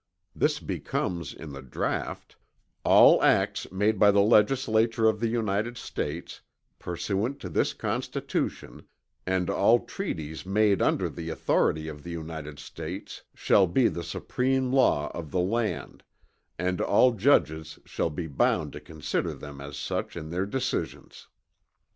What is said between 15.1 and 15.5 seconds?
of the